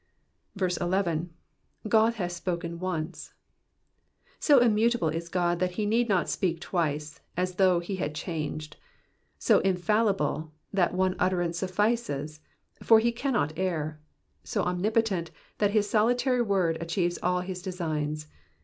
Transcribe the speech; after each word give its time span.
•11. 0.81 1.29
^^Ood 1.87 2.13
hath 2.15 2.31
spoken 2.31 2.79
once,''^ 2.79 3.33
So 4.39 4.57
inmautable 4.59 5.09
is 5.13 5.29
God 5.29 5.59
that 5.59 5.73
he 5.73 5.85
need 5.85 6.09
not 6.09 6.27
speak 6.27 6.59
twice, 6.59 7.19
as 7.37 7.57
though 7.57 7.79
he 7.79 7.97
had 7.97 8.15
changed; 8.15 8.77
so 9.37 9.59
infallible, 9.59 10.51
that 10.73 10.95
one 10.95 11.15
utterance 11.19 11.59
suffices, 11.59 12.39
for 12.81 12.97
he 12.97 13.11
cannot 13.11 13.53
err; 13.57 14.01
so 14.43 14.63
omnipotent, 14.63 15.29
that 15.59 15.69
his 15.69 15.87
solitary 15.87 16.41
word 16.41 16.79
achieves 16.81 17.19
all 17.21 17.41
his 17.41 17.61
designs. 17.61 18.25